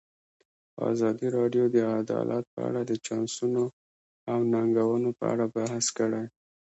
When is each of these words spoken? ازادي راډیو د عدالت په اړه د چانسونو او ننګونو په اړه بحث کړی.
ازادي 0.91 1.27
راډیو 1.37 1.63
د 1.75 1.77
عدالت 1.99 2.43
په 2.53 2.59
اړه 2.67 2.81
د 2.85 2.91
چانسونو 3.05 3.63
او 4.31 4.39
ننګونو 4.53 5.09
په 5.17 5.23
اړه 5.33 5.45
بحث 5.55 5.85
کړی. 5.97 6.23